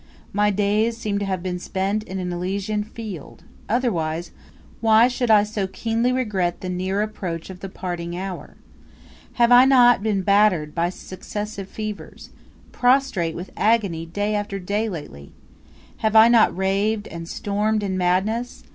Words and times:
My 0.33 0.49
days 0.49 0.97
seem 0.97 1.19
to 1.19 1.25
have 1.25 1.43
been 1.43 1.59
spent 1.59 2.01
in 2.05 2.17
an 2.17 2.33
Elysian 2.33 2.83
field; 2.83 3.43
otherwise, 3.69 4.31
why 4.79 5.07
should 5.07 5.29
I 5.29 5.43
so 5.43 5.67
keenly 5.67 6.11
regret 6.11 6.61
the 6.61 6.69
near 6.69 7.03
approach 7.03 7.51
of 7.51 7.59
the 7.59 7.69
parting 7.69 8.17
hour? 8.17 8.55
Have 9.33 9.51
I 9.51 9.65
not 9.65 10.01
been 10.01 10.23
battered 10.23 10.73
by 10.73 10.89
successive 10.89 11.67
fevers, 11.69 12.31
prostrate 12.71 13.35
with 13.35 13.51
agony 13.55 14.07
day 14.07 14.33
after 14.33 14.57
day 14.57 14.89
lately? 14.89 15.33
Have 15.97 16.15
I 16.15 16.29
not 16.29 16.57
raved 16.57 17.07
and 17.09 17.29
stormed 17.29 17.83
in 17.83 17.95
madness? 17.95 18.63